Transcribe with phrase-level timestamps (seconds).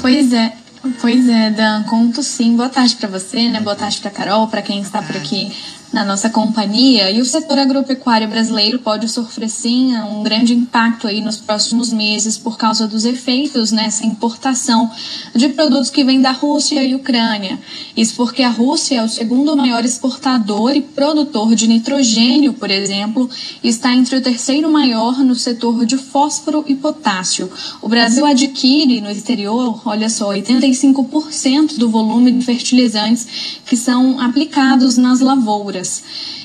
[0.00, 0.52] Pois é.
[1.00, 2.56] Pois é, Dan, conto sim.
[2.56, 3.60] Boa tarde para você, né?
[3.60, 5.52] Boa tarde para Carol, para quem está por aqui
[5.96, 7.10] na nossa companhia.
[7.10, 12.36] E o setor agropecuário brasileiro pode sofrer sim um grande impacto aí nos próximos meses
[12.36, 14.90] por causa dos efeitos nessa importação
[15.34, 17.58] de produtos que vêm da Rússia e Ucrânia.
[17.96, 23.30] Isso porque a Rússia é o segundo maior exportador e produtor de nitrogênio, por exemplo,
[23.64, 27.50] e está entre o terceiro maior no setor de fósforo e potássio.
[27.80, 33.26] O Brasil adquire no exterior, olha só, 85% do volume de fertilizantes
[33.64, 35.85] que são aplicados nas lavouras.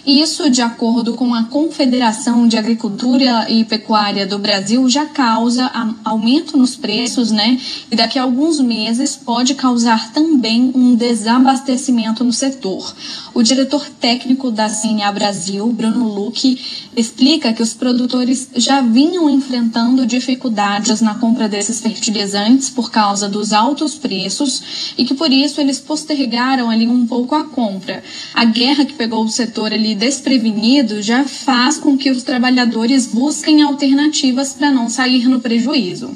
[0.05, 5.71] Isso, de acordo com a Confederação de Agricultura e Pecuária do Brasil, já causa
[6.03, 7.59] aumento nos preços, né?
[7.91, 12.95] E daqui a alguns meses pode causar também um desabastecimento no setor.
[13.31, 16.59] O diretor técnico da CNA Brasil, Bruno Luque,
[16.95, 23.53] explica que os produtores já vinham enfrentando dificuldades na compra desses fertilizantes por causa dos
[23.53, 28.03] altos preços e que por isso eles postergaram ali um pouco a compra.
[28.33, 33.61] A guerra que pegou o setor ali desprevenido já faz com que os trabalhadores busquem
[33.63, 36.15] alternativas para não sair no prejuízo.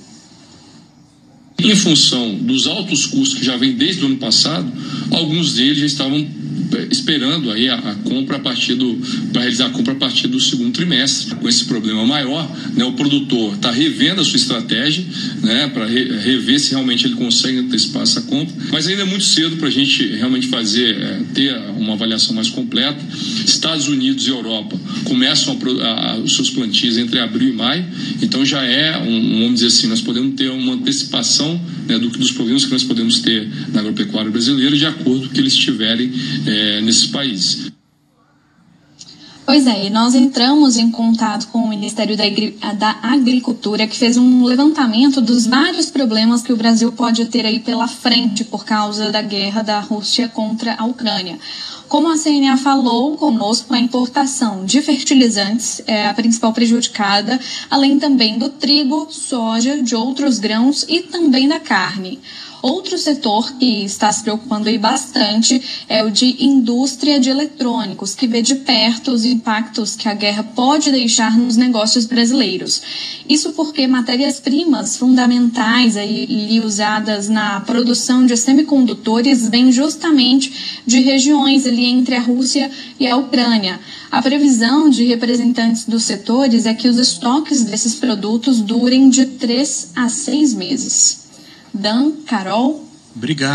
[1.57, 4.71] Em função dos altos custos que já vem desde o ano passado,
[5.11, 6.27] alguns deles já estavam
[6.89, 8.95] esperando aí a, a compra a partir do
[9.31, 11.35] para realizar a compra a partir do segundo trimestre.
[11.35, 15.03] Com esse problema maior, né, o produtor está revendo a sua estratégia,
[15.41, 18.53] né, para re, rever se realmente ele consegue antecipar essa compra.
[18.71, 22.49] Mas ainda é muito cedo para a gente realmente fazer é, ter uma avaliação mais
[22.49, 22.99] completa.
[23.45, 27.85] Estados Unidos e Europa começam a, a, os seus plantios entre abril e maio,
[28.21, 32.31] então já é um, vamos dizer assim, nós podemos ter uma antecipação né, do, dos
[32.31, 36.11] problemas que nós podemos ter na agropecuária brasileira de acordo com o que eles tiverem
[36.45, 37.71] é, nesses países.
[39.45, 42.23] Pois é, e nós entramos em contato com o Ministério da,
[42.73, 47.59] da, Agricultura, que fez um levantamento dos vários problemas que o Brasil pode ter aí
[47.59, 51.37] pela frente por causa da guerra da Rússia contra a Ucrânia.
[51.87, 57.39] Como a CNA falou conosco, a importação de fertilizantes é a principal prejudicada,
[57.69, 62.19] além também do trigo, soja, de outros grãos e também da carne.
[62.65, 68.25] Outro setor que está se preocupando aí bastante é o de indústria de eletrônicos, que
[68.25, 72.81] vê de perto os impactos que a guerra pode deixar nos negócios brasileiros.
[73.29, 81.85] Isso porque matérias-primas fundamentais aí usadas na produção de semicondutores vêm justamente de regiões ali
[81.85, 83.79] entre a Rússia e a Ucrânia.
[84.09, 89.91] A previsão de representantes dos setores é que os estoques desses produtos durem de três
[89.95, 91.24] a seis meses.
[91.75, 92.79] Dan, Carol.
[93.15, 93.53] Obrigado.